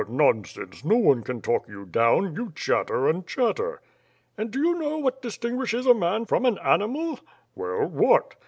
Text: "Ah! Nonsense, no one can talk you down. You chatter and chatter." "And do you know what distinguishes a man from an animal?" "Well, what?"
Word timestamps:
"Ah! 0.01 0.03
Nonsense, 0.09 0.83
no 0.83 0.95
one 0.97 1.21
can 1.21 1.41
talk 1.41 1.67
you 1.69 1.85
down. 1.85 2.33
You 2.35 2.51
chatter 2.55 3.07
and 3.07 3.23
chatter." 3.27 3.83
"And 4.35 4.49
do 4.49 4.57
you 4.59 4.73
know 4.73 4.97
what 4.97 5.21
distinguishes 5.21 5.85
a 5.85 5.93
man 5.93 6.25
from 6.25 6.43
an 6.47 6.57
animal?" 6.57 7.19
"Well, 7.55 7.85
what?" 7.85 8.33